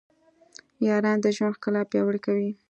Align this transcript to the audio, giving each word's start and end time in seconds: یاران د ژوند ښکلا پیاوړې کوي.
یاران 0.87 1.17
د 1.21 1.27
ژوند 1.35 1.55
ښکلا 1.57 1.81
پیاوړې 1.91 2.19
کوي. 2.25 2.49